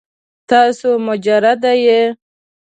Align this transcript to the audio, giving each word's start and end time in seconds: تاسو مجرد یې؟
تاسو 0.49 0.89
مجرد 1.07 1.61
یې؟ 1.85 2.01